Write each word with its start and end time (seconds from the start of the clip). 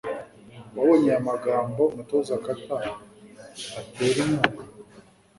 Wabonye 0.75 1.09
aya 1.11 1.27
magambo 1.29 1.81
umutoza 1.93 2.41
Carter 2.45 2.83
atera 3.79 4.17
inkunga? 4.25 4.63